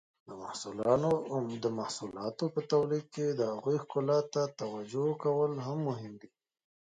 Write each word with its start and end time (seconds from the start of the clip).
د 1.63 1.67
محصولاتو 1.77 2.45
په 2.55 2.61
تولید 2.71 3.05
کې 3.15 3.25
د 3.29 3.41
هغوی 3.53 3.77
ښکلا 3.83 4.19
ته 4.33 4.41
توجو 4.59 5.05
کول 5.23 5.51
هم 5.67 5.77
مهم 5.89 6.13
دي. 6.21 6.29